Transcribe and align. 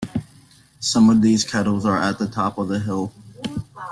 Some 0.79 1.11
of 1.11 1.21
these 1.21 1.43
kettles 1.43 1.85
are 1.85 1.95
at 1.99 2.17
the 2.17 2.25
top 2.25 2.57
of 2.57 2.69
the 2.69 2.79
hill. 2.79 3.13